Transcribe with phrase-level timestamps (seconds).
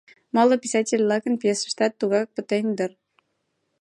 [0.35, 2.91] Моло писатель-влакын пьесыштат тугак пытен дыр.